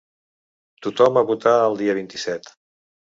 Tothom 0.85 1.19
a 1.21 1.23
votar 1.31 1.53
el 1.67 1.77
dia 1.83 1.97
vint-i-set. 1.99 2.51